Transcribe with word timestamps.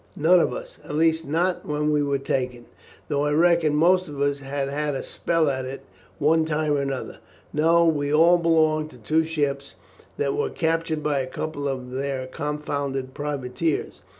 "None 0.15 0.39
of 0.39 0.51
us, 0.51 0.79
at 0.83 0.95
least 0.95 1.27
not 1.27 1.63
when 1.63 1.91
we 1.91 2.01
were 2.01 2.17
taken, 2.17 2.65
though 3.07 3.25
I 3.25 3.33
reckon 3.33 3.75
most 3.75 4.07
of 4.07 4.19
us 4.19 4.39
have 4.39 4.67
had 4.67 4.95
a 4.95 5.03
spell 5.03 5.47
at 5.47 5.63
it 5.65 5.83
one 6.17 6.43
time 6.43 6.71
or 6.73 6.91
other. 6.91 7.19
No; 7.53 7.85
we 7.85 8.11
all 8.11 8.39
belong 8.39 8.87
to 8.89 8.97
two 8.97 9.23
ships 9.23 9.75
that 10.17 10.33
were 10.35 10.49
captured 10.49 11.03
by 11.03 11.19
a 11.19 11.27
couple 11.27 11.67
of 11.67 11.91
their 11.91 12.25
confounded 12.25 13.13
privateers. 13.13 14.01